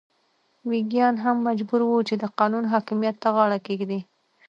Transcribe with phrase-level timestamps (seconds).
[0.69, 3.99] ویګیان هم مجبور وو چې د قانون حاکمیت ته غاړه کېږدي.